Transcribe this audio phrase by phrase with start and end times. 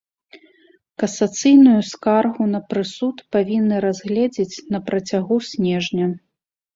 [1.01, 6.07] Касацыйную скаргу на прысуд павінны разгледзець на працягу снежня.